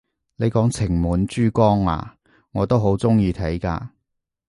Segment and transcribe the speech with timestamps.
[0.37, 2.09] 你講情滿珠江咓，
[2.53, 3.89] 我都好鍾意睇㗎！